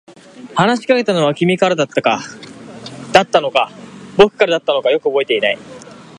[0.55, 1.87] 話しかけたのは君からだっ
[3.27, 3.69] たのか、
[4.17, 5.59] 僕からだったのか、よく覚えていない。